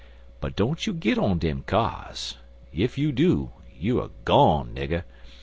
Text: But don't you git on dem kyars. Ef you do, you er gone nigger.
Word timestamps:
But 0.39 0.55
don't 0.55 0.87
you 0.87 0.93
git 0.93 1.19
on 1.19 1.37
dem 1.37 1.61
kyars. 1.67 2.37
Ef 2.75 2.97
you 2.97 3.11
do, 3.11 3.51
you 3.77 4.01
er 4.01 4.09
gone 4.25 4.73
nigger. 4.73 5.03